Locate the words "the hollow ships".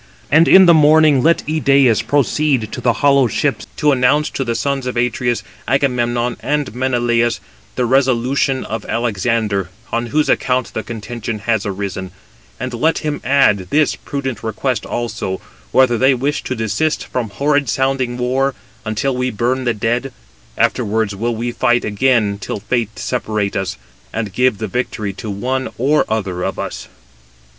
2.81-3.67